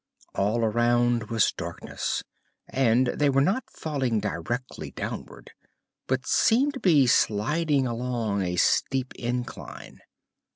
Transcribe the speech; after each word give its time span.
All 0.33 0.65
around 0.65 1.25
was 1.25 1.51
darkness, 1.51 2.23
and 2.67 3.05
they 3.05 3.29
were 3.29 3.39
not 3.39 3.69
falling 3.69 4.19
directly 4.19 4.89
downward 4.89 5.51
but 6.07 6.25
seemed 6.25 6.73
to 6.73 6.79
be 6.79 7.05
sliding 7.05 7.85
along 7.85 8.41
a 8.41 8.55
steep 8.55 9.13
incline. 9.13 9.99